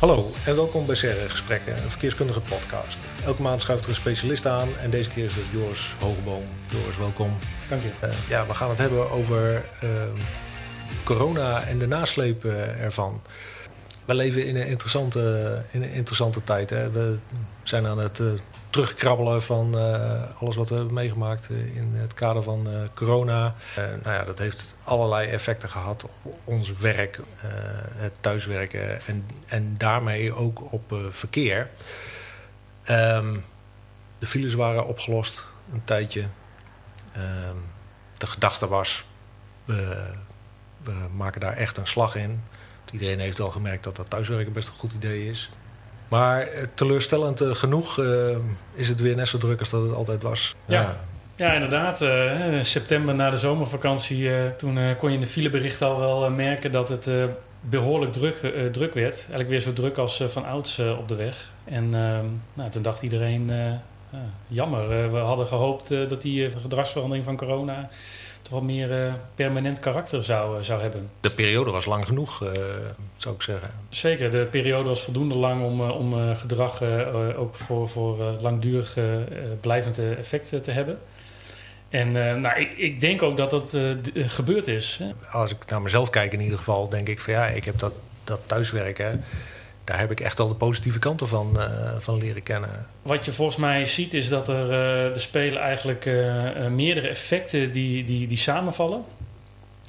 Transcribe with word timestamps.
Hallo 0.00 0.30
en 0.46 0.56
welkom 0.56 0.86
bij 0.86 0.94
Serre 0.94 1.28
Gesprekken, 1.28 1.82
een 1.82 1.90
verkeerskundige 1.90 2.40
podcast. 2.40 2.98
Elke 3.24 3.42
maand 3.42 3.60
schuift 3.60 3.84
er 3.84 3.90
een 3.90 3.96
specialist 3.96 4.46
aan 4.46 4.68
en 4.78 4.90
deze 4.90 5.10
keer 5.10 5.24
is 5.24 5.34
het 5.34 5.44
Joris 5.52 5.94
Hogeboom. 6.00 6.44
Joris, 6.68 6.96
welkom. 6.96 7.38
Dank 7.68 7.82
je. 7.82 7.90
Uh, 8.04 8.10
ja, 8.28 8.46
we 8.46 8.54
gaan 8.54 8.68
het 8.68 8.78
hebben 8.78 9.10
over 9.10 9.64
uh, 9.84 9.90
corona 11.04 11.62
en 11.62 11.78
de 11.78 11.86
nasleep 11.86 12.44
uh, 12.44 12.82
ervan. 12.82 13.22
We 14.04 14.14
leven 14.14 14.46
in 14.46 14.56
een 14.56 14.66
interessante, 14.66 15.62
in 15.70 15.82
een 15.82 15.92
interessante 15.92 16.44
tijd. 16.44 16.70
Hè? 16.70 16.90
We 16.90 17.18
zijn 17.62 17.86
aan 17.86 17.98
het 17.98 18.18
uh, 18.18 18.32
terugkrabbelen 18.70 19.42
van 19.42 19.76
uh, 19.76 20.40
alles 20.40 20.56
wat 20.56 20.68
we 20.68 20.74
hebben 20.74 20.94
meegemaakt 20.94 21.50
uh, 21.50 21.76
in 21.76 21.90
het 21.94 22.14
kader 22.14 22.42
van 22.42 22.68
uh, 22.68 22.80
corona. 22.94 23.54
nou 23.76 24.16
ja, 24.16 24.24
dat 24.24 24.38
heeft 24.38 24.74
allerlei 24.84 25.28
effecten 25.28 25.68
gehad 25.68 26.04
op 26.22 26.34
ons 26.44 26.72
werk, 26.72 27.20
het 27.96 28.12
thuiswerken 28.20 29.06
en, 29.06 29.26
en 29.46 29.74
daarmee 29.76 30.34
ook 30.34 30.72
op 30.72 30.94
verkeer. 31.10 31.70
Um, 32.90 33.44
de 34.18 34.26
files 34.26 34.54
waren 34.54 34.86
opgelost 34.86 35.46
een 35.72 35.84
tijdje. 35.84 36.20
Um, 36.20 37.64
de 38.18 38.26
gedachte 38.26 38.68
was, 38.68 39.04
we, 39.64 40.12
we 40.82 41.06
maken 41.16 41.40
daar 41.40 41.56
echt 41.56 41.76
een 41.76 41.86
slag 41.86 42.14
in. 42.14 42.42
Iedereen 42.90 43.18
heeft 43.20 43.38
wel 43.38 43.50
gemerkt 43.50 43.84
dat 43.84 43.96
dat 43.96 44.10
thuiswerken 44.10 44.52
best 44.52 44.68
een 44.68 44.74
goed 44.74 44.92
idee 44.92 45.28
is. 45.28 45.50
Maar 46.10 46.48
teleurstellend 46.74 47.42
uh, 47.42 47.54
genoeg 47.54 47.98
uh, 47.98 48.36
is 48.72 48.88
het 48.88 49.00
weer 49.00 49.16
net 49.16 49.28
zo 49.28 49.38
druk 49.38 49.58
als 49.58 49.70
dat 49.70 49.82
het 49.82 49.94
altijd 49.94 50.22
was. 50.22 50.54
Ja, 50.64 50.80
ja. 50.80 50.96
ja 51.36 51.52
inderdaad. 51.52 52.00
Uh, 52.00 52.62
september 52.62 53.14
na 53.14 53.30
de 53.30 53.36
zomervakantie, 53.36 54.30
toen 54.56 54.78
kon 54.98 55.08
je 55.08 55.14
in 55.14 55.20
de 55.20 55.26
fileberichten 55.26 55.86
al 55.86 55.98
wel 55.98 56.30
merken 56.30 56.72
dat 56.72 56.88
het 56.88 57.10
behoorlijk 57.60 58.12
druk, 58.12 58.36
druk 58.72 58.94
werd. 58.94 59.16
Eigenlijk 59.16 59.48
weer 59.48 59.60
zo 59.60 59.72
druk 59.72 59.98
als 59.98 60.22
van 60.28 60.44
ouds 60.44 60.78
op 60.78 61.08
de 61.08 61.14
weg. 61.14 61.36
En 61.64 61.94
ehm, 61.94 62.26
nou, 62.54 62.70
toen 62.70 62.82
dacht 62.82 63.02
iedereen, 63.02 63.50
jammer, 64.46 65.12
we 65.12 65.18
hadden 65.18 65.46
gehoopt 65.46 65.88
dat 65.88 66.22
die 66.22 66.50
gedragsverandering 66.50 67.24
van 67.24 67.36
corona 67.36 67.88
toch 68.42 68.52
wel 68.52 68.62
meer 68.62 69.06
uh, 69.06 69.14
permanent 69.34 69.80
karakter 69.80 70.24
zou, 70.24 70.58
uh, 70.58 70.64
zou 70.64 70.80
hebben. 70.80 71.10
De 71.20 71.30
periode 71.30 71.70
was 71.70 71.84
lang 71.84 72.06
genoeg, 72.06 72.42
uh, 72.42 72.50
zou 73.16 73.34
ik 73.34 73.42
zeggen. 73.42 73.70
Zeker, 73.88 74.30
de 74.30 74.46
periode 74.50 74.88
was 74.88 75.02
voldoende 75.02 75.34
lang 75.34 75.64
om, 75.64 75.80
om 75.80 76.34
gedrag 76.36 76.82
ook 77.36 77.54
voor, 77.54 77.88
voor 77.88 78.36
langdurig 78.40 78.96
blijvend 79.60 79.98
effect 79.98 80.62
te 80.62 80.70
hebben. 80.70 80.98
En 81.88 82.12
nou, 82.12 82.60
ik, 82.60 82.76
ik, 82.76 83.00
denk 83.00 83.22
ook 83.22 83.36
dat 83.36 83.50
dat 83.50 83.76
gebeurd 84.14 84.68
is. 84.68 85.00
Hè? 85.02 85.38
Als 85.38 85.50
ik 85.50 85.56
naar 85.68 85.82
mezelf 85.82 86.10
kijk 86.10 86.32
in 86.32 86.40
ieder 86.40 86.58
geval, 86.58 86.88
denk 86.88 87.08
ik 87.08 87.20
van 87.20 87.32
ja, 87.32 87.46
ik 87.46 87.64
heb 87.64 87.78
dat, 87.78 87.92
dat 88.24 88.40
thuiswerken 88.46 89.24
daar 89.90 89.98
heb 89.98 90.10
ik 90.10 90.20
echt 90.20 90.40
al 90.40 90.48
de 90.48 90.54
positieve 90.54 90.98
kanten 90.98 91.28
van, 91.28 91.54
uh, 91.56 91.94
van 91.98 92.18
leren 92.18 92.42
kennen. 92.42 92.86
Wat 93.02 93.24
je 93.24 93.32
volgens 93.32 93.56
mij 93.56 93.86
ziet 93.86 94.14
is 94.14 94.28
dat 94.28 94.48
er, 94.48 95.10
uh, 95.10 95.16
spelen 95.16 95.60
eigenlijk 95.60 96.04
uh, 96.04 96.66
meerdere 96.66 97.08
effecten 97.08 97.72
die, 97.72 98.04
die, 98.04 98.26
die 98.26 98.36
samenvallen. 98.36 99.04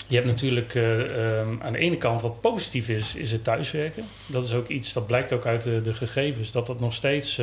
Je 0.07 0.15
hebt 0.15 0.27
natuurlijk 0.27 0.73
um, 0.73 1.59
aan 1.61 1.73
de 1.73 1.77
ene 1.77 1.97
kant 1.97 2.21
wat 2.21 2.41
positief 2.41 2.89
is, 2.89 3.15
is 3.15 3.31
het 3.31 3.43
thuiswerken. 3.43 4.03
Dat 4.25 4.45
is 4.45 4.53
ook 4.53 4.67
iets, 4.67 4.93
dat 4.93 5.07
blijkt 5.07 5.33
ook 5.33 5.45
uit 5.45 5.61
de, 5.61 5.81
de 5.81 5.93
gegevens, 5.93 6.51
dat 6.51 6.67
dat 6.67 6.79
nog 6.79 6.93
steeds 6.93 7.41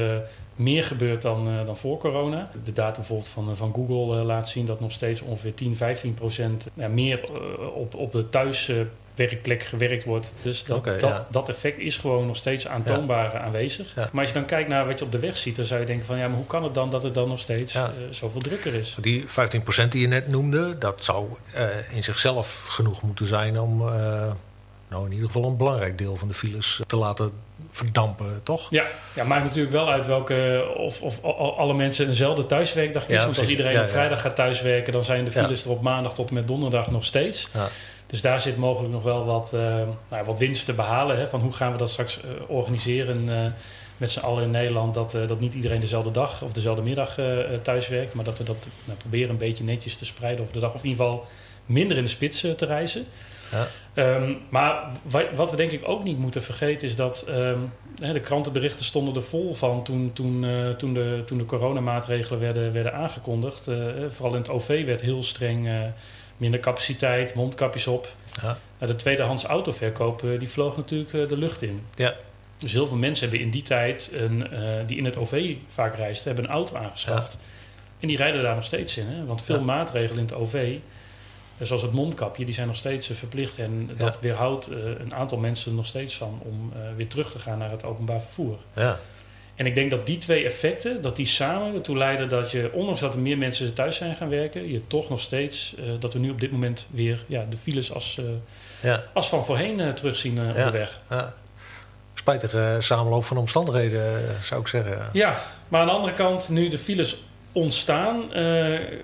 meer 0.55 0.85
gebeurt 0.85 1.23
dan, 1.23 1.65
dan 1.67 1.77
voor 1.77 1.99
corona. 1.99 2.51
De 2.65 2.73
data 2.73 2.97
bijvoorbeeld 2.97 3.29
van, 3.29 3.57
van 3.57 3.75
Google 3.75 4.25
laat 4.25 4.49
zien 4.49 4.67
dat 4.67 4.81
nog 4.81 4.93
steeds 4.93 5.21
ongeveer 5.21 5.55
10, 5.55 5.77
15 5.77 6.15
procent 6.15 6.67
meer 6.75 7.21
op, 7.75 7.95
op 7.95 8.13
de 8.13 8.29
thuis 8.29 8.71
werkplek 9.19 9.63
gewerkt 9.63 10.05
wordt. 10.05 10.33
Dus 10.43 10.65
dat, 10.65 10.79
okay, 10.79 10.99
dat, 10.99 11.11
ja. 11.11 11.27
dat, 11.31 11.49
effect 11.49 11.79
is 11.79 11.97
gewoon 11.97 12.27
nog 12.27 12.37
steeds 12.37 12.69
aantoonbaar 12.69 13.33
ja. 13.33 13.41
aanwezig. 13.41 13.93
Ja. 13.95 14.09
Maar 14.13 14.21
als 14.21 14.33
je 14.33 14.39
dan 14.39 14.47
kijkt 14.47 14.69
naar 14.69 14.87
wat 14.87 14.99
je 14.99 15.05
op 15.05 15.13
de 15.13 15.19
weg 15.19 15.37
ziet, 15.37 15.57
dan 15.57 15.65
zou 15.65 15.81
je 15.81 15.87
denken 15.87 16.07
van 16.07 16.19
ja, 16.19 16.29
maar 16.29 16.37
hoe 16.37 16.47
kan 16.47 16.65
het 16.65 16.75
dan 16.75 16.91
dat 16.91 17.03
het 17.03 17.15
dan 17.15 17.29
nog 17.29 17.41
steeds 17.41 17.75
uh, 17.75 17.85
zoveel 18.11 18.41
drukker 18.41 18.75
is? 18.75 18.97
Die 19.01 19.25
15% 19.25 19.89
die 19.89 20.01
je 20.01 20.09
net 20.09 20.29
noemde, 20.29 20.79
dat 20.79 21.05
zou 21.05 21.27
uh, 21.57 21.97
in 21.97 22.05
zichzelf 22.05 22.67
genoeg 22.69 23.03
moeten 23.03 23.27
zijn 23.27 23.61
om 23.61 23.81
uh, 23.81 24.33
nou 24.89 25.07
in 25.07 25.13
ieder 25.13 25.27
geval 25.27 25.45
een 25.45 25.57
belangrijk 25.57 25.99
deel 25.99 26.17
van 26.17 26.29
de 26.29 26.35
files 26.35 26.81
te 26.87 26.97
laten 26.97 27.31
verdampen, 27.69 28.41
toch? 28.43 28.71
Ja, 28.71 28.85
ja 29.15 29.25
maakt 29.25 29.45
natuurlijk 29.45 29.73
wel 29.73 29.91
uit 29.91 30.07
welke 30.07 30.67
of, 30.77 31.01
of 31.03 31.23
alle 31.59 31.75
mensen 31.75 32.09
eenzelfde 32.09 32.47
thuiswerkdag 32.47 33.05
kiezen. 33.05 33.25
want 33.25 33.39
als 33.39 33.49
iedereen 33.49 33.81
op 33.81 33.89
vrijdag 33.89 34.21
gaat 34.21 34.37
thuiswerken, 34.37 34.93
dan 34.93 35.05
zijn 35.05 35.25
de 35.25 35.31
files 35.31 35.65
er 35.65 35.71
op 35.71 35.83
maandag 35.83 36.15
tot 36.15 36.29
en 36.29 36.35
met 36.35 36.49
donderdag 36.49 36.91
nog 36.91 37.05
steeds. 37.05 37.49
Dus 38.09 38.21
daar 38.21 38.41
zit 38.41 38.57
mogelijk 38.57 38.93
nog 38.93 39.03
wel 39.03 39.25
wat, 39.25 39.53
uh, 39.55 39.61
nou, 40.09 40.25
wat 40.25 40.39
winst 40.39 40.65
te 40.65 40.73
behalen. 40.73 41.19
Hè, 41.19 41.27
van 41.27 41.41
hoe 41.41 41.53
gaan 41.53 41.73
we 41.73 41.79
dat 41.79 41.91
straks 41.91 42.19
uh, 42.25 42.31
organiseren 42.47 43.29
uh, 43.29 43.45
met 43.97 44.11
z'n 44.11 44.21
allen 44.21 44.43
in 44.43 44.51
Nederland. 44.51 44.95
Dat, 44.95 45.11
dat 45.11 45.41
niet 45.41 45.55
iedereen 45.55 45.81
dezelfde 45.81 46.11
dag 46.11 46.43
of 46.43 46.53
dezelfde 46.53 46.83
middag 46.83 47.19
thuis 47.63 47.89
werkt. 47.89 48.15
Maar 48.15 48.25
dat 48.25 48.39
we 48.39 48.45
dat 48.45 48.67
nou, 48.85 48.99
proberen 48.99 49.31
een 49.31 49.37
beetje 49.37 49.65
netjes 49.65 49.97
te 49.97 50.05
spreiden 50.05 50.41
over 50.41 50.55
de 50.55 50.61
dag. 50.61 50.75
Of 50.75 50.83
in 50.83 50.89
ieder 50.89 51.05
geval 51.05 51.27
minder 51.67 51.97
in 51.97 52.03
de 52.03 52.09
spits 52.09 52.41
te 52.41 52.67
reizen. 52.67 53.05
Ja. 53.51 54.15
Um, 54.15 54.39
maar 54.49 54.91
wat 55.35 55.51
we 55.51 55.57
denk 55.57 55.71
ik 55.71 55.89
ook 55.89 56.05
niet 56.05 56.19
moeten 56.19 56.43
vergeten 56.43 56.89
is 56.89 56.97
dat 56.97 57.25
um, 57.29 57.73
de 57.95 58.21
krantenberichten 58.21 58.85
stonden 58.85 59.15
er 59.15 59.23
vol 59.23 59.55
van 59.55 59.85
toen, 59.85 60.11
toen, 60.13 60.47
toen, 60.77 60.95
de, 60.95 61.23
toen 61.27 61.39
de 61.39 61.45
coronamaatregelen 61.45 62.41
werden, 62.41 62.73
werden 62.73 62.95
aangekondigd. 62.95 63.69
vooral 64.09 64.35
in 64.35 64.41
het 64.41 64.51
OV 64.51 64.85
werd 64.85 65.01
heel 65.01 65.23
streng 65.23 65.69
minder 66.39 66.61
capaciteit, 66.61 67.35
mondkapjes 67.35 67.87
op. 67.87 68.15
Ja. 68.43 68.87
De 68.87 68.97
tweedehands 68.97 69.45
autoverkoop 69.45 70.25
die 70.39 70.49
vloog 70.49 70.77
natuurlijk 70.77 71.13
uh, 71.13 71.29
de 71.29 71.37
lucht 71.37 71.63
in. 71.63 71.83
Ja. 71.95 72.15
Dus 72.57 72.73
heel 72.73 72.87
veel 72.87 72.97
mensen 72.97 73.29
hebben 73.29 73.47
in 73.47 73.51
die 73.53 73.63
tijd, 73.63 74.11
een, 74.13 74.47
uh, 74.53 74.87
die 74.87 74.97
in 74.97 75.05
het 75.05 75.17
OV 75.17 75.55
vaak 75.69 75.97
reisden, 75.97 76.27
hebben 76.27 76.45
een 76.45 76.57
auto 76.57 76.77
aangeschaft. 76.77 77.33
Ja. 77.33 77.39
En 78.01 78.09
die 78.09 78.17
rijden 78.17 78.43
daar 78.43 78.55
nog 78.55 78.65
steeds 78.65 78.97
in. 78.97 79.07
Hè? 79.07 79.25
Want 79.25 79.43
veel 79.43 79.59
ja. 79.59 79.65
maatregelen 79.65 80.19
in 80.19 80.25
het 80.25 80.35
OV, 80.35 80.77
zoals 81.61 81.83
het 81.83 81.93
mondkapje, 81.93 82.45
die 82.45 82.55
zijn 82.55 82.67
nog 82.67 82.77
steeds 82.77 83.11
verplicht. 83.13 83.59
En 83.59 83.91
dat 83.97 84.21
weerhoudt 84.21 84.67
een 84.99 85.15
aantal 85.15 85.39
mensen 85.39 85.75
nog 85.75 85.87
steeds 85.87 86.17
van 86.17 86.41
om 86.43 86.73
weer 86.97 87.09
terug 87.09 87.31
te 87.31 87.39
gaan 87.39 87.59
naar 87.59 87.71
het 87.71 87.85
openbaar 87.85 88.21
vervoer. 88.21 88.59
Ja. 88.75 88.99
En 89.59 89.67
ik 89.67 89.75
denk 89.75 89.91
dat 89.91 90.07
die 90.07 90.19
twee 90.19 90.45
effecten, 90.45 91.03
dat 91.03 91.17
die 91.17 91.27
samen 91.27 91.75
ertoe 91.75 91.97
leiden 91.97 92.29
dat 92.29 92.51
je, 92.51 92.71
ondanks 92.73 93.01
dat 93.01 93.15
er 93.15 93.21
meer 93.21 93.39
mensen 93.39 93.75
thuis 93.75 93.97
zijn 93.97 94.17
gaan 94.17 94.29
werken, 94.29 94.71
je 94.73 94.87
toch 94.87 95.09
nog 95.09 95.21
steeds, 95.21 95.75
uh, 95.79 95.85
dat 95.99 96.13
we 96.13 96.19
nu 96.19 96.31
op 96.31 96.41
dit 96.41 96.53
moment 96.53 96.87
weer 96.91 97.25
ja, 97.27 97.47
de 97.51 97.57
files 97.57 97.93
als, 97.93 98.19
uh, 98.21 98.27
ja. 98.81 99.03
als 99.15 99.29
van 99.29 99.45
voorheen 99.45 99.81
uh, 99.81 99.89
terugzien 99.89 100.35
ja. 100.35 100.49
op 100.49 100.55
de 100.55 100.71
weg. 100.71 101.01
Ja. 101.11 101.35
Spijtige 102.15 102.77
samenloop 102.79 103.25
van 103.25 103.37
omstandigheden, 103.37 104.23
zou 104.43 104.61
ik 104.61 104.69
zeggen. 104.69 105.09
Ja, 105.13 105.43
maar 105.69 105.81
aan 105.81 105.87
de 105.87 105.93
andere 105.93 106.13
kant, 106.13 106.49
nu 106.49 106.69
de 106.69 106.79
files 106.79 107.17
ontstaan, 107.53 108.23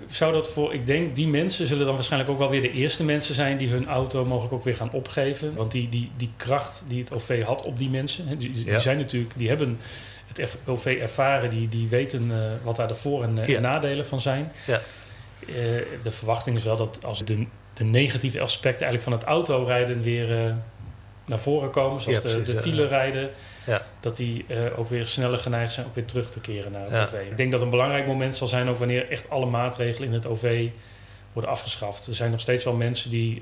zou 0.09 0.33
dat 0.33 0.49
voor, 0.49 0.73
ik 0.73 0.87
denk, 0.87 1.15
die 1.15 1.27
mensen 1.27 1.67
zullen 1.67 1.85
dan 1.85 1.95
waarschijnlijk 1.95 2.31
ook 2.31 2.37
wel 2.37 2.49
weer 2.49 2.61
de 2.61 2.71
eerste 2.71 3.03
mensen 3.03 3.35
zijn 3.35 3.57
die 3.57 3.69
hun 3.69 3.87
auto 3.87 4.25
mogelijk 4.25 4.53
ook 4.53 4.63
weer 4.63 4.75
gaan 4.75 4.91
opgeven. 4.91 5.55
Want 5.55 5.71
die, 5.71 5.89
die, 5.89 6.11
die 6.17 6.31
kracht 6.37 6.83
die 6.87 6.99
het 6.99 7.13
OV 7.13 7.43
had 7.43 7.63
op 7.63 7.77
die 7.77 7.89
mensen, 7.89 8.37
die, 8.37 8.51
die 8.51 8.79
zijn 8.79 8.97
natuurlijk, 8.97 9.33
die 9.35 9.47
hebben 9.47 9.79
het 10.37 10.57
OV 10.65 10.97
ervaren, 11.01 11.49
die, 11.49 11.69
die 11.69 11.87
weten 11.87 12.31
uh, 12.31 12.35
wat 12.63 12.75
daar 12.75 12.87
de 12.87 12.95
voor- 12.95 13.23
en, 13.23 13.37
ja. 13.45 13.59
nadelen 13.59 14.05
van 14.05 14.21
zijn. 14.21 14.51
Ja. 14.67 14.81
Uh, 15.39 15.55
de 16.03 16.11
verwachting 16.11 16.55
is 16.55 16.63
wel 16.63 16.77
dat 16.77 17.05
als 17.05 17.25
de, 17.25 17.45
de 17.73 17.83
negatieve 17.83 18.41
aspecten 18.41 18.87
eigenlijk 18.87 19.03
van 19.03 19.13
het 19.13 19.23
autorijden 19.23 20.01
weer 20.01 20.55
naar 21.25 21.39
voren 21.39 21.69
komen, 21.69 22.01
zoals 22.01 22.17
ja, 22.17 22.23
precies, 22.23 22.47
de, 22.47 22.53
de 22.53 22.61
file 22.61 22.87
rijden, 22.87 23.29
dat 23.99 24.17
die 24.17 24.45
ook 24.75 24.89
weer 24.89 25.07
sneller 25.07 25.37
geneigd 25.37 25.73
zijn 25.73 25.85
om 25.85 25.91
weer 25.93 26.05
terug 26.05 26.29
te 26.29 26.39
keren 26.39 26.71
naar 26.71 26.89
het 26.89 27.07
OV. 27.07 27.21
Ik 27.29 27.37
denk 27.37 27.51
dat 27.51 27.61
een 27.61 27.69
belangrijk 27.69 28.07
moment 28.07 28.35
zal 28.35 28.47
zijn 28.47 28.69
ook 28.69 28.77
wanneer 28.77 29.09
echt 29.09 29.29
alle 29.29 29.45
maatregelen 29.45 30.07
in 30.07 30.13
het 30.13 30.25
OV 30.25 30.67
worden 31.33 31.51
afgeschaft. 31.51 32.07
Er 32.07 32.15
zijn 32.15 32.31
nog 32.31 32.39
steeds 32.39 32.63
wel 32.63 32.73
mensen 32.73 33.09
die 33.09 33.41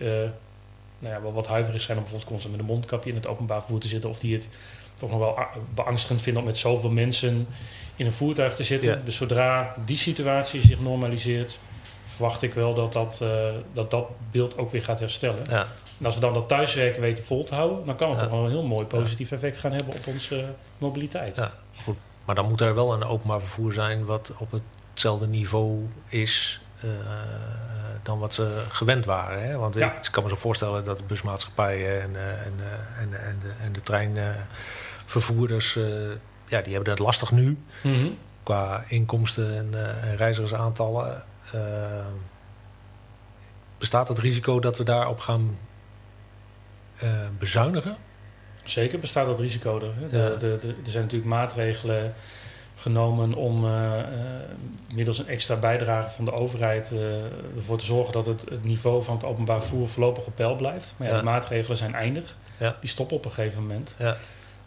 nou 1.04 1.16
ja, 1.16 1.22
wel 1.22 1.34
wat 1.34 1.48
huiverig 1.48 1.82
zijn 1.82 1.98
om 1.98 2.04
bijvoorbeeld 2.04 2.32
constant 2.32 2.56
met 2.56 2.66
een 2.66 2.74
mondkapje 2.74 3.10
in 3.10 3.16
het 3.16 3.28
openbaar 3.28 3.60
vervoer 3.60 3.80
te 3.80 3.88
zitten 3.88 4.10
of 4.10 4.20
die 4.20 4.34
het 4.34 4.50
toch 5.10 5.20
nog 5.20 5.20
wel 5.20 5.46
beangstigend 5.74 6.22
vinden 6.22 6.42
om 6.42 6.48
met 6.48 6.58
zoveel 6.58 6.90
mensen 6.90 7.48
in 7.96 8.06
een 8.06 8.14
voertuig 8.14 8.56
te 8.56 8.64
zitten. 8.64 8.90
Ja. 8.90 9.02
Dus 9.06 9.16
zodra 9.16 9.76
die 9.86 9.98
situatie 9.98 10.62
zich 10.62 10.80
normaliseert, 10.80 11.58
verwacht 12.08 12.42
ik 12.42 12.54
wel 12.54 12.74
dat 12.74 12.94
dat, 12.94 13.20
uh, 13.24 13.30
dat, 13.74 13.92
dat 13.92 14.08
beeld 14.32 14.58
ook 14.58 14.72
weer 14.72 14.84
gaat 14.84 15.00
herstellen. 15.00 15.46
Ja. 15.50 15.68
En 16.00 16.06
als 16.06 16.16
we 16.16 16.22
dan 16.22 16.34
dat 16.34 16.48
thuiswerken 16.48 17.02
weten 17.02 17.24
vol 17.24 17.44
te 17.44 17.56
houden, 17.56 17.86
dan 17.86 17.96
kan 17.96 18.10
het 18.10 18.20
ja. 18.20 18.24
toch 18.24 18.34
wel 18.34 18.46
een 18.46 18.52
heel 18.52 18.64
mooi 18.64 18.86
positief 18.86 19.32
effect 19.32 19.60
gaan 19.60 19.72
hebben 19.72 19.94
op 19.94 20.08
onze 20.08 20.46
mobiliteit. 20.78 21.36
Ja, 21.36 21.52
goed. 21.84 21.98
Maar 22.26 22.36
dan 22.36 22.48
moet 22.48 22.62
er 22.62 22.76
wel 22.76 22.94
een 22.94 23.04
openbaar 23.04 23.40
vervoer 23.40 23.74
zijn 23.74 24.06
wat 24.06 24.34
op 24.38 24.52
hetzelfde 24.92 25.28
niveau 25.28 25.88
is 26.10 26.62
uh, 26.84 26.90
dan 28.04 28.20
wat 28.20 28.34
ze 28.34 28.64
gewend 28.70 29.06
waren. 29.06 29.44
Hè? 29.44 29.58
Want 29.58 29.76
ik 29.80 30.08
kan 30.12 30.24
me 30.24 30.30
zo 30.30 30.36
voorstellen 30.36 30.86
dat 30.86 30.98
de 30.98 31.04
busmaatschappijen 31.04 32.02
en, 32.02 32.12
uh, 32.14 32.46
en, 32.46 32.54
en, 33.00 33.26
en, 33.26 33.40
de, 33.42 33.52
en 33.64 33.74
de 33.74 33.82
trein 33.82 34.18
vervoerders, 35.06 35.76
uh, 35.76 35.86
ja, 36.46 36.62
die 36.62 36.74
hebben 36.74 36.92
het 36.92 37.00
lastig 37.00 37.32
nu. 37.32 37.58
Mm 37.82 37.94
-hmm. 37.94 38.18
Qua 38.44 38.84
inkomsten 38.88 39.58
en, 39.58 39.70
uh, 39.74 40.10
en 40.10 40.16
reizigersaantallen. 40.16 41.24
Uh, 41.56 41.62
bestaat 43.78 44.08
het 44.08 44.20
risico 44.20 44.60
dat 44.60 44.78
we 44.78 44.84
daarop 44.84 45.20
gaan 45.20 45.58
bezuinigen? 47.38 47.98
Zeker 48.64 49.00
bestaat 49.00 49.26
dat 49.26 49.40
risico 49.40 49.76
er. 49.76 50.10
De, 50.10 50.36
de, 50.40 50.58
de, 50.62 50.68
er 50.68 50.92
zijn 50.92 51.04
natuurlijk 51.04 51.32
maatregelen 51.32 52.14
genomen 52.76 53.34
om 53.34 53.66
uh, 53.66 53.92
middels 54.94 55.20
een 55.20 55.28
extra 55.28 55.56
bijdrage 55.56 56.10
van 56.10 56.26
de 56.26 56.32
overheid 56.32 56.94
ervoor 57.56 57.78
te 57.78 57.86
zorgen 57.86 58.14
dat 58.14 58.26
het, 58.26 58.42
het, 58.42 58.64
niveau 58.64 59.04
van 59.04 59.16
het 59.16 59.24
openbaar 59.24 59.60
vervoer 59.60 59.88
voorlopig 59.88 60.26
op 60.26 60.36
peil 60.36 60.56
blijft. 60.56 60.96
Maar 60.98 61.08
ja, 61.08 61.18
de 61.18 61.24
maatregelen 61.24 61.78
zijn 61.78 61.96
eindig. 61.96 62.36
Ja. 62.58 62.76
Die 62.80 62.90
stoppen 62.90 63.18
op 63.18 63.26
een 63.26 63.32
gegeven 63.32 63.62
moment. 63.62 63.96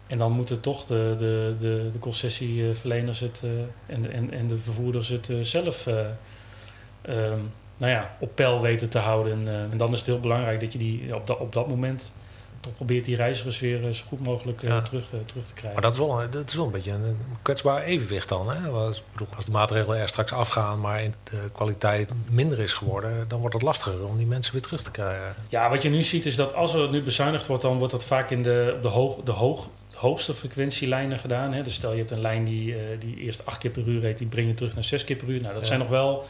En 0.07 0.17
dan 0.17 0.31
moeten 0.31 0.59
toch 0.59 0.85
de, 0.85 1.15
de, 1.17 1.55
de, 1.59 1.89
de 1.91 1.99
concessieverleners 1.99 3.19
het, 3.19 3.43
en, 3.85 4.01
de, 4.01 4.07
en, 4.07 4.31
en 4.31 4.47
de 4.47 4.57
vervoerders 4.59 5.07
het 5.09 5.29
zelf 5.41 5.87
um, 5.87 7.51
nou 7.77 7.91
ja, 7.91 8.15
op 8.19 8.35
peil 8.35 8.61
weten 8.61 8.89
te 8.89 8.99
houden. 8.99 9.47
en 9.71 9.77
dan 9.77 9.91
is 9.91 9.97
het 9.97 10.07
heel 10.07 10.19
belangrijk 10.19 10.59
dat 10.59 10.73
je 10.73 10.79
die 10.79 11.15
op, 11.15 11.27
dat 11.27 11.37
op 11.37 11.53
dat 11.53 11.67
moment 11.67 12.11
toch 12.59 12.75
probeert 12.75 13.05
die 13.05 13.15
reizigers 13.15 13.59
weer 13.59 13.87
eh, 13.87 13.93
zo 13.93 14.03
goed 14.07 14.19
mogelijk 14.19 14.59
terug, 14.59 14.83
terug 15.25 15.45
te 15.45 15.53
krijgen. 15.53 15.73
Maar 15.73 15.81
dat 15.81 15.91
is 15.91 15.97
wel, 15.97 16.29
dat 16.29 16.49
is 16.49 16.55
wel 16.55 16.65
een 16.65 16.71
beetje 16.71 16.91
een 16.91 17.17
kwetsbaar 17.41 17.81
evenwicht 17.81 18.29
dan. 18.29 18.49
Hè? 18.49 18.69
Als, 18.69 19.03
bedoel, 19.11 19.27
als 19.35 19.45
de 19.45 19.51
maatregelen 19.51 19.97
er 19.97 20.07
straks 20.07 20.31
afgaan, 20.31 20.79
maar 20.79 21.01
de 21.23 21.49
kwaliteit 21.51 22.13
minder 22.29 22.59
is 22.59 22.73
geworden, 22.73 23.25
dan 23.27 23.39
wordt 23.39 23.53
het 23.53 23.63
lastiger 23.63 24.05
om 24.05 24.17
die 24.17 24.27
mensen 24.27 24.53
weer 24.53 24.61
terug 24.61 24.83
te 24.83 24.91
krijgen. 24.91 25.35
Ja, 25.49 25.69
wat 25.69 25.83
je 25.83 25.89
nu 25.89 26.03
ziet 26.03 26.25
is 26.25 26.35
dat 26.35 26.53
als 26.53 26.73
er 26.73 26.89
nu 26.89 27.03
bezuinigd 27.03 27.47
wordt, 27.47 27.63
dan 27.63 27.77
wordt 27.77 27.93
dat 27.93 28.05
vaak 28.05 28.29
in 28.29 28.43
de, 28.43 28.79
de, 28.81 28.87
hoog, 28.87 29.23
de 29.23 29.31
hoog, 29.31 29.67
hoogste 29.97 30.33
frequentielijnen 30.33 31.19
gedaan. 31.19 31.53
Hè? 31.53 31.61
Dus 31.61 31.73
stel 31.73 31.91
je 31.91 31.97
hebt 31.97 32.11
een 32.11 32.21
lijn 32.21 32.43
die, 32.43 32.67
uh, 32.67 32.77
die 32.99 33.15
eerst 33.17 33.45
8 33.45 33.57
keer 33.57 33.71
per 33.71 33.83
uur 33.87 33.99
reed, 33.99 34.17
die 34.17 34.27
breng 34.27 34.47
je 34.47 34.53
terug 34.53 34.73
naar 34.75 34.83
6 34.83 35.03
keer 35.03 35.15
per 35.15 35.27
uur. 35.27 35.41
Nou, 35.41 35.53
dat 35.53 35.61
ja. 35.61 35.67
zijn 35.67 35.79
nog 35.79 35.89
wel 35.89 36.25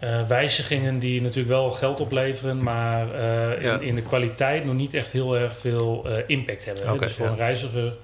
uh, 0.00 0.26
wijzigingen 0.28 0.98
die 0.98 1.20
natuurlijk 1.20 1.48
wel 1.48 1.70
geld 1.70 2.00
opleveren, 2.00 2.62
maar 2.62 3.06
uh, 3.06 3.62
ja. 3.62 3.74
in, 3.74 3.82
in, 3.82 3.94
de 3.94 4.02
kwaliteit 4.02 4.64
nog 4.64 4.74
niet 4.74 4.94
echt 4.94 5.12
heel 5.12 5.36
erg 5.36 5.56
veel 5.56 6.06
impact 6.26 6.64
hebben. 6.64 6.84
Okay, 6.84 6.98
dus 6.98 7.16
voor 7.16 7.26
ja. 7.26 7.30
een 7.30 7.36
reiziger 7.36 7.96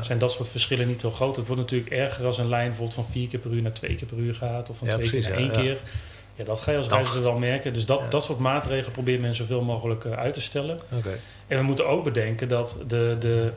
zijn 0.00 0.18
dat 0.18 0.32
soort 0.32 0.48
verschillen 0.48 0.86
niet 0.86 1.02
heel 1.02 1.10
groot. 1.10 1.36
Het 1.36 1.46
wordt 1.46 1.62
natuurlijk 1.62 1.90
erger 1.90 2.26
als 2.26 2.38
een 2.38 2.48
lijn 2.48 2.66
bijvoorbeeld 2.66 2.94
van 2.94 3.06
vier 3.06 3.28
keer 3.28 3.38
per 3.38 3.50
uur 3.50 3.62
naar 3.62 3.72
twee 3.72 3.94
keer 3.94 4.06
per 4.06 4.18
uur 4.18 4.34
gaat, 4.34 4.70
of 4.70 4.76
van 4.78 4.88
twee 4.88 5.00
precies, 5.00 5.26
keer 5.26 5.34
naar 5.34 5.54
één 5.54 5.62
keer. 5.62 5.78
Ja, 6.34 6.44
dat 6.44 6.60
ga 6.60 6.70
je 6.70 6.76
als 6.76 6.88
reiziger 6.88 7.22
wel 7.22 7.38
merken. 7.38 7.72
Dus 7.72 7.86
dat, 7.86 8.10
dat 8.10 8.24
soort 8.24 8.38
maatregelen 8.38 8.92
probeert 8.92 9.20
men 9.20 9.34
zoveel 9.34 9.62
mogelijk 9.62 10.06
uit 10.06 10.34
te 10.34 10.40
stellen. 10.40 10.78
Okay. 10.92 11.16
En 11.46 11.58
we 11.58 11.64
moeten 11.64 11.88
ook 11.88 12.04
bedenken 12.04 12.48
dat 12.48 12.76
de, 12.86 13.16
de 13.18 13.52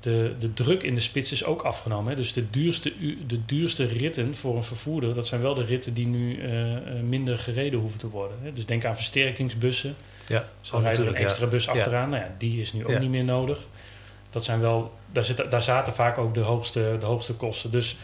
de, 0.00 0.34
de 0.38 0.52
druk 0.52 0.82
in 0.82 0.94
de 0.94 1.00
spits 1.00 1.32
is 1.32 1.44
ook 1.44 1.62
afgenomen. 1.62 2.10
Hè. 2.10 2.16
Dus 2.16 2.32
de 2.32 2.50
duurste, 2.50 2.92
de 3.26 3.44
duurste 3.46 3.84
ritten 3.84 4.34
voor 4.34 4.56
een 4.56 4.64
vervoerder, 4.64 5.14
dat 5.14 5.26
zijn 5.26 5.40
wel 5.40 5.54
de 5.54 5.64
ritten 5.64 5.94
die 5.94 6.06
nu 6.06 6.36
uh, 6.36 6.76
minder 7.08 7.38
gereden 7.38 7.80
hoeven 7.80 7.98
te 7.98 8.08
worden. 8.08 8.36
Hè. 8.42 8.52
Dus 8.52 8.66
denk 8.66 8.84
aan 8.84 8.94
versterkingsbussen. 8.94 9.96
Ja, 10.26 10.44
Zo 10.60 10.76
oh, 10.76 10.82
rijdt 10.82 10.98
er 10.98 11.06
een 11.06 11.14
extra 11.14 11.46
bus 11.46 11.68
achteraan. 11.68 12.10
Nou 12.10 12.22
ja, 12.22 12.34
die 12.38 12.60
is 12.60 12.72
nu 12.72 12.86
ook 12.86 12.98
niet 12.98 13.10
meer 13.10 13.24
nodig. 13.24 13.58
Dat 14.30 14.44
zijn 14.44 14.60
wel, 14.60 14.92
daar, 15.12 15.24
zit, 15.24 15.50
daar 15.50 15.62
zaten 15.62 15.92
vaak 15.92 16.18
ook 16.18 16.34
de 16.34 16.40
hoogste, 16.40 16.96
de 17.00 17.06
hoogste 17.06 17.32
kosten. 17.32 17.70
Dus 17.70 17.96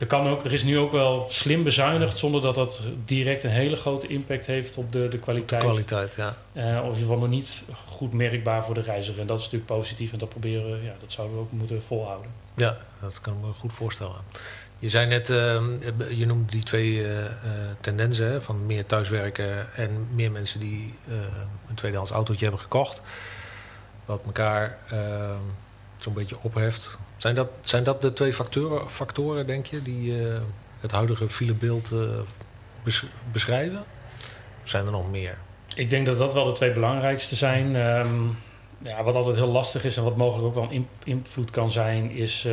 er, 0.00 0.06
kan 0.06 0.28
ook, 0.28 0.44
er 0.44 0.52
is 0.52 0.62
nu 0.62 0.78
ook 0.78 0.92
wel 0.92 1.26
slim 1.28 1.62
bezuinigd 1.62 2.18
zonder 2.18 2.40
dat 2.40 2.54
dat 2.54 2.82
direct 3.04 3.42
een 3.42 3.50
hele 3.50 3.76
grote 3.76 4.06
impact 4.06 4.46
heeft 4.46 4.76
op 4.76 4.92
de, 4.92 5.08
de 5.08 5.18
kwaliteit. 5.18 5.60
De 5.60 5.66
kwaliteit, 5.66 6.14
ja. 6.14 6.36
Uh, 6.52 6.62
of 6.62 6.68
in 6.68 6.84
ieder 6.84 6.98
geval 6.98 7.18
nog 7.18 7.28
niet 7.28 7.62
goed 7.86 8.12
merkbaar 8.12 8.64
voor 8.64 8.74
de 8.74 8.80
reiziger. 8.80 9.20
En 9.20 9.26
dat 9.26 9.38
is 9.38 9.44
natuurlijk 9.44 9.72
positief 9.72 10.12
en 10.12 10.18
dat 10.18 10.28
proberen, 10.28 10.82
ja, 10.82 10.92
dat 11.00 11.12
zouden 11.12 11.36
we 11.36 11.42
ook 11.42 11.52
moeten 11.52 11.82
volhouden. 11.82 12.30
Ja, 12.54 12.76
dat 13.00 13.20
kan 13.20 13.32
ik 13.32 13.40
me 13.40 13.52
goed 13.52 13.72
voorstellen. 13.72 14.16
Je 14.78 14.88
zei 14.88 15.06
net, 15.06 15.30
uh, 15.30 15.60
je 16.10 16.26
noemde 16.26 16.50
die 16.50 16.62
twee 16.62 17.02
uh, 17.02 17.08
tendensen 17.80 18.42
van 18.42 18.66
meer 18.66 18.86
thuiswerken 18.86 19.74
en 19.74 20.08
meer 20.10 20.30
mensen 20.30 20.60
die 20.60 20.94
een 21.68 21.74
tweedehands 21.74 22.10
autootje 22.10 22.44
hebben 22.44 22.62
gekocht. 22.62 23.02
Wat 24.04 24.22
elkaar 24.24 24.78
ehm, 24.90 25.40
zo'n 25.98 26.14
beetje 26.14 26.36
opheft. 26.40 26.98
Zijn 27.20 27.34
dat, 27.34 27.48
zijn 27.60 27.84
dat 27.84 28.02
de 28.02 28.12
twee 28.12 28.32
factoren, 28.32 28.90
factoren 28.90 29.46
denk 29.46 29.66
je, 29.66 29.82
die 29.82 30.20
uh, 30.20 30.36
het 30.78 30.90
huidige 30.90 31.28
filebeeld 31.28 31.90
uh, 31.92 32.00
beschrijven? 33.32 33.84
Zijn 34.62 34.86
er 34.86 34.92
nog 34.92 35.10
meer? 35.10 35.38
Ik 35.76 35.90
denk 35.90 36.06
dat 36.06 36.18
dat 36.18 36.32
wel 36.32 36.44
de 36.44 36.52
twee 36.52 36.72
belangrijkste 36.72 37.36
zijn. 37.36 37.76
Um, 37.76 38.38
ja, 38.82 39.02
wat 39.02 39.14
altijd 39.14 39.36
heel 39.36 39.46
lastig 39.46 39.84
is 39.84 39.96
en 39.96 40.04
wat 40.04 40.16
mogelijk 40.16 40.46
ook 40.46 40.54
wel 40.54 40.68
een 40.70 40.88
invloed 41.04 41.50
kan 41.50 41.70
zijn, 41.70 42.10
is. 42.10 42.44
Uh, 42.46 42.52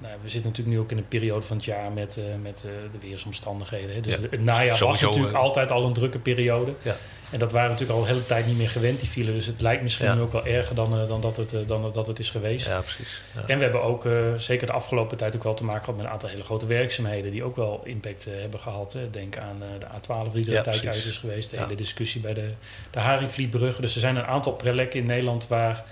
nou, 0.00 0.14
we 0.22 0.28
zitten 0.28 0.50
natuurlijk 0.50 0.76
nu 0.76 0.82
ook 0.82 0.90
in 0.90 0.98
een 0.98 1.08
periode 1.08 1.46
van 1.46 1.56
het 1.56 1.64
jaar 1.64 1.92
met, 1.92 2.18
met 2.42 2.64
de 2.92 2.98
weersomstandigheden. 3.08 3.94
Hè. 3.94 4.00
Dus 4.00 4.14
ja, 4.14 4.20
het 4.30 4.44
najaar 4.44 4.78
was 4.78 5.00
natuurlijk 5.00 5.34
altijd 5.34 5.70
al 5.70 5.84
een 5.84 5.92
drukke 5.92 6.18
periode. 6.18 6.72
Ja. 6.82 6.96
En 7.30 7.38
dat 7.38 7.52
waren 7.52 7.70
natuurlijk 7.70 7.98
al 7.98 8.04
de 8.04 8.10
hele 8.10 8.26
tijd 8.26 8.46
niet 8.46 8.56
meer 8.56 8.68
gewend, 8.68 9.00
die 9.00 9.08
file. 9.08 9.32
Dus 9.32 9.46
het 9.46 9.60
lijkt 9.60 9.82
misschien 9.82 10.14
nu 10.14 10.20
ook 10.20 10.32
wel 10.32 10.46
erger 10.46 10.74
dan, 10.74 11.00
uh, 11.00 11.08
dan, 11.08 11.20
dat, 11.20 11.36
het, 11.36 11.52
uh, 11.52 11.60
dan 11.66 11.92
dat 11.92 12.06
het 12.06 12.18
is 12.18 12.30
geweest. 12.30 12.66
Ja, 12.66 12.80
precies. 12.80 13.22
Ja. 13.34 13.40
En 13.46 13.56
we 13.56 13.62
hebben 13.62 13.82
ook 13.82 14.04
uh, 14.04 14.34
zeker 14.36 14.66
de 14.66 14.72
afgelopen 14.72 15.16
tijd 15.16 15.36
ook 15.36 15.42
wel 15.42 15.54
te 15.54 15.64
maken 15.64 15.80
gehad 15.80 15.96
met 15.96 16.04
een 16.04 16.12
aantal 16.12 16.28
hele 16.28 16.44
grote 16.44 16.66
werkzaamheden 16.66 17.30
die 17.30 17.44
ook 17.44 17.56
wel 17.56 17.80
impact 17.84 18.24
hebben 18.24 18.60
gehad. 18.60 18.92
Hè. 18.92 19.10
Denk 19.10 19.36
aan 19.36 19.62
de 19.78 19.86
A12 19.86 20.32
die 20.32 20.44
er 20.44 20.50
ja, 20.50 20.56
een 20.56 20.62
tijd 20.62 20.86
uit 20.86 21.04
is 21.04 21.18
geweest. 21.18 21.50
De 21.50 21.56
hele 21.56 21.74
discussie 21.74 22.20
bij 22.20 22.34
de, 22.34 22.50
de 22.90 22.98
Haringvlietbruggen. 22.98 23.82
Dus 23.82 23.94
er 23.94 24.00
zijn 24.00 24.16
een 24.16 24.26
aantal 24.26 24.56
plekken 24.56 25.00
in 25.00 25.06
Nederland 25.06 25.48
waar 25.48 25.84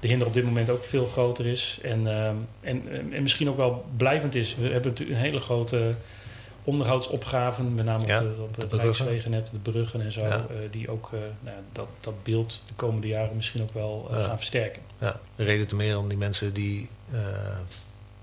de 0.00 0.08
hinder 0.08 0.26
op 0.26 0.34
dit 0.34 0.44
moment 0.44 0.70
ook 0.70 0.84
veel 0.84 1.06
groter 1.06 1.46
is. 1.46 1.78
En, 1.82 2.06
en, 2.60 2.82
en 3.12 3.22
misschien 3.22 3.48
ook 3.48 3.56
wel 3.56 3.84
blijvend 3.96 4.34
is. 4.34 4.56
We 4.56 4.68
hebben 4.68 4.90
natuurlijk 4.90 5.18
een 5.18 5.24
hele 5.24 5.40
grote 5.40 5.94
onderhoudsopgaven, 6.68 7.74
met 7.74 7.84
name 7.84 8.06
ja, 8.06 8.22
op, 8.22 8.36
de, 8.36 8.42
op 8.42 8.56
het 8.56 8.72
Rijkswegennet, 8.72 9.50
de 9.52 9.70
bruggen 9.70 10.00
en 10.00 10.12
zo, 10.12 10.20
ja. 10.20 10.36
uh, 10.50 10.56
die 10.70 10.90
ook 10.90 11.10
uh, 11.14 11.20
nou, 11.40 11.56
dat, 11.72 11.86
dat 12.00 12.22
beeld 12.22 12.62
de 12.66 12.74
komende 12.76 13.06
jaren 13.06 13.36
misschien 13.36 13.62
ook 13.62 13.74
wel 13.74 14.08
uh, 14.10 14.18
ja. 14.18 14.24
gaan 14.24 14.36
versterken. 14.36 14.82
Ja, 14.98 15.20
de 15.36 15.44
reden 15.44 15.68
te 15.68 15.76
meer 15.76 15.98
om 15.98 16.08
die 16.08 16.18
mensen 16.18 16.52
die 16.52 16.88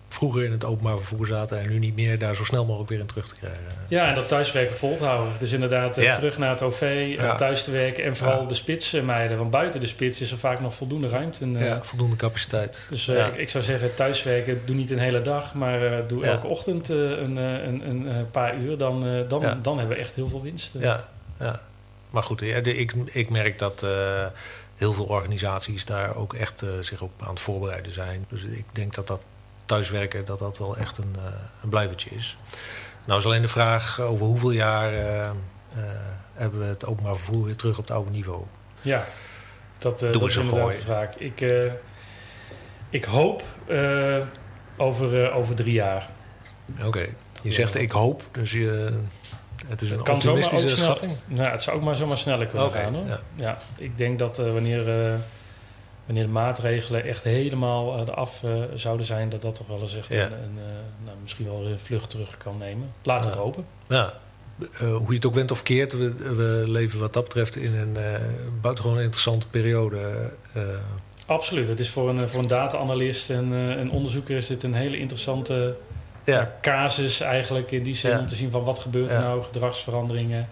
vroeger 0.07 0.43
in 0.43 0.51
het 0.51 0.65
openbaar 0.65 0.97
vervoer 0.97 1.25
zaten 1.25 1.59
en 1.59 1.69
nu 1.69 1.79
niet 1.79 1.95
meer, 1.95 2.19
daar 2.19 2.35
zo 2.35 2.43
snel 2.43 2.65
mogelijk 2.65 2.89
weer 2.89 2.99
in 2.99 3.05
terug 3.05 3.27
te 3.27 3.35
krijgen. 3.35 3.63
Ja, 3.87 4.09
en 4.09 4.15
dat 4.15 4.27
thuiswerken 4.27 4.75
vol 4.75 4.97
te 4.97 5.05
houden. 5.05 5.33
Dus 5.39 5.51
inderdaad 5.51 5.95
ja. 5.95 6.15
terug 6.15 6.37
naar 6.37 6.49
het 6.49 6.61
OV, 6.61 7.13
ja. 7.17 7.35
thuis 7.35 7.63
te 7.63 7.71
werken 7.71 8.03
en 8.03 8.15
vooral 8.15 8.47
de 8.47 8.53
spits 8.53 8.91
mijden. 8.91 9.37
Want 9.37 9.51
buiten 9.51 9.79
de 9.79 9.87
spits 9.87 10.21
is 10.21 10.31
er 10.31 10.37
vaak 10.37 10.59
nog 10.59 10.73
voldoende 10.73 11.07
ruimte. 11.07 11.43
En, 11.43 11.57
ja, 11.57 11.83
voldoende 11.83 12.15
capaciteit. 12.15 12.87
Dus 12.89 13.07
ik, 13.07 13.35
ik, 13.35 13.49
zou 13.49 13.63
zeggen, 13.63 13.95
thuiswerken, 13.95 14.61
doe 14.65 14.75
niet 14.75 14.91
een 14.91 14.99
hele 14.99 15.21
dag, 15.21 15.53
maar 15.53 16.07
doe 16.07 16.25
elke 16.25 16.47
ochtend 16.47 16.89
een, 16.89 17.37
een, 17.37 17.89
een, 17.89 18.31
paar 18.31 18.57
uur. 18.57 18.77
Dan, 18.77 19.25
dan, 19.27 19.59
dan 19.61 19.77
hebben 19.77 19.95
we 19.95 20.03
echt 20.03 20.15
heel 20.15 20.27
veel 20.27 20.41
winst. 20.41 20.73
Ja, 20.79 21.07
ja. 21.39 21.59
maar 22.09 22.23
goed, 22.23 22.41
ik, 22.41 22.93
ik 23.11 23.29
merk 23.29 23.59
dat... 23.59 23.81
Uh, 23.83 24.25
heel 24.75 24.93
veel 24.93 25.05
organisaties 25.05 25.85
daar 25.85 26.15
ook 26.15 26.33
echt 26.33 26.63
uh, 26.63 26.69
zich 26.81 27.01
op 27.01 27.11
aan 27.21 27.29
het 27.29 27.39
voorbereiden 27.39 27.93
zijn. 27.93 28.25
Dus 28.29 28.43
ik 28.43 28.65
denk 28.71 28.95
dat 28.95 29.07
dat 29.07 29.21
thuiswerken, 29.65 30.25
dat 30.25 30.39
dat 30.39 30.57
wel 30.57 30.77
echt 30.77 30.97
een, 30.97 31.13
uh, 31.17 31.23
een 31.63 31.69
blijvertje 31.69 32.09
is. 32.09 32.37
Nou 33.05 33.19
is 33.19 33.25
alleen 33.25 33.41
de 33.41 33.47
vraag 33.47 33.99
over 33.99 34.25
hoeveel 34.25 34.51
jaar 34.51 34.93
uh, 34.93 35.29
hebben 36.33 36.59
we 36.59 36.65
het 36.65 36.85
openbaar 36.85 37.15
vervoer 37.15 37.45
weer 37.45 37.55
terug 37.55 37.77
op 37.77 37.87
het 37.87 37.95
oude 37.95 38.11
niveau. 38.11 38.43
Ja, 38.81 39.05
dat, 39.77 39.99
dat 39.99 40.21
is 40.21 40.37
inderdaad 40.37 40.71
de 40.71 40.77
vraag. 40.77 41.17
Ik, 41.17 41.45
ik 42.89 43.03
hoop 43.03 43.43
over, 44.77 45.31
over 45.31 45.55
drie 45.55 45.73
jaar. 45.73 46.09
Oké, 46.83 47.05
je 47.41 47.51
zegt 47.51 47.75
ik 47.75 47.91
hoop, 47.91 48.23
dus 48.31 48.51
je, 48.51 48.99
het 49.67 49.81
is 49.81 49.91
een 49.91 50.09
optimistische 50.09 50.69
schatting? 50.69 51.11
nou, 51.25 51.49
het 51.49 51.61
zou 51.61 51.77
ook 51.77 51.83
maar 51.83 51.95
zomaar 51.95 52.17
sneller 52.17 52.47
kunnen 52.47 52.67
okay, 52.67 52.83
gaan. 52.83 52.93
Hoor. 52.93 53.07
Ja. 53.07 53.19
ja. 53.35 53.57
ik 53.77 53.97
denk 53.97 54.19
dat 54.19 54.37
wanneer 54.37 54.87
wanneer 56.05 56.23
de 56.23 56.29
maatregelen 56.29 57.03
echt 57.03 57.23
helemaal 57.23 57.95
uh, 57.95 58.01
eraf 58.07 58.41
uh, 58.43 58.51
zouden 58.75 59.05
zijn, 59.05 59.29
dat 59.29 59.41
dat 59.41 59.55
toch 59.55 59.67
wel 59.67 59.81
eens 59.81 59.95
echt 59.95 60.11
ja. 60.11 60.25
een, 60.25 60.31
een 60.31 60.57
uh, 60.67 60.73
nou, 61.05 61.17
misschien 61.21 61.45
wel 61.45 61.65
een 61.65 61.79
vlucht 61.79 62.09
terug 62.09 62.37
kan 62.37 62.57
nemen. 62.57 62.91
Laten 63.03 63.29
we 63.29 63.35
ja. 63.35 63.41
hopen. 63.41 63.65
Ja. 63.87 64.13
hoe 64.79 65.07
je 65.07 65.15
het 65.15 65.25
ook 65.25 65.33
went 65.33 65.51
of 65.51 65.63
keert, 65.63 65.97
we, 65.97 66.13
we 66.13 66.63
leven 66.67 66.99
wat 66.99 67.13
dat 67.13 67.23
betreft 67.23 67.55
in 67.55 67.75
een 67.75 67.97
buitengewoon 68.61 68.99
interessante 68.99 69.47
periode. 69.47 70.31
Absoluut. 71.25 71.67
Het 71.67 71.79
is 71.79 71.89
voor 71.89 72.09
een, 72.09 72.29
voor 72.29 72.39
een 72.39 72.47
data-analyst 72.47 73.29
en 73.29 73.51
een 73.51 73.91
onderzoeker 73.91 74.37
is 74.37 74.47
dit 74.47 74.63
een 74.63 74.73
hele 74.73 74.97
interessante 74.97 75.75
ja. 76.23 76.51
casus 76.61 77.19
eigenlijk 77.19 77.71
in 77.71 77.83
die 77.83 77.95
zin 77.95 78.19
om 78.19 78.27
te 78.27 78.35
zien 78.35 78.51
van 78.51 78.63
wat 78.63 78.79
gebeurt 78.79 79.11
er 79.11 79.19
nou, 79.19 79.43
gedragsveranderingen, 79.43 80.47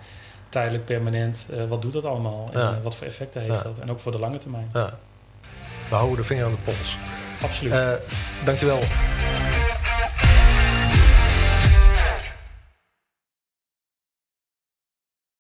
tijdelijk, 0.50 0.86
permanent, 0.86 1.46
wat 1.68 1.82
doet 1.82 1.94
dat 1.94 2.06
allemaal 2.06 2.50
en 2.54 2.80
wat 2.84 2.96
voor 2.96 3.08
effecten 3.08 3.42
heeft 3.42 3.64
dat 3.64 3.80
en 3.80 3.92
ook 3.92 4.00
voor 4.00 4.12
de 4.12 4.20
lange 4.20 4.38
termijn 4.38 4.70
we 5.90 5.96
houden 5.96 6.18
de 6.18 6.24
vinger 6.24 6.46
aan 6.46 6.52
de 6.52 6.58
pols. 6.64 6.98
Absoluut. 7.42 7.74
Uh, 7.74 7.92
dankjewel. 8.44 8.80